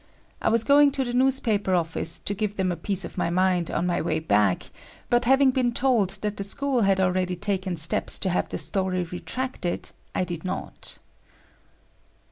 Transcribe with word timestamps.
I 0.41 0.49
was 0.49 0.63
going 0.63 0.89
to 0.93 1.03
the 1.03 1.13
newspaper 1.13 1.75
office 1.75 2.19
to 2.21 2.33
give 2.33 2.55
them 2.57 2.71
a 2.71 2.75
piece 2.75 3.05
of 3.05 3.19
my 3.19 3.29
mind 3.29 3.69
on 3.69 3.85
my 3.85 4.01
way 4.01 4.17
back 4.19 4.71
but 5.11 5.25
having 5.25 5.51
been 5.51 5.71
told 5.73 6.09
that 6.23 6.37
the 6.37 6.43
school 6.43 6.81
had 6.81 6.99
already 6.99 7.35
taken 7.35 7.75
steps 7.75 8.17
to 8.17 8.29
have 8.31 8.49
the 8.49 8.57
story 8.57 9.03
retracted, 9.03 9.91
I 10.15 10.23
did 10.23 10.43
not. 10.43 10.97